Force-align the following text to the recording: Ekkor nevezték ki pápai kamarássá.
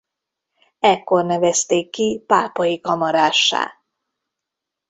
Ekkor 0.79 1.23
nevezték 1.25 1.89
ki 1.89 2.23
pápai 2.27 2.79
kamarássá. 2.79 3.71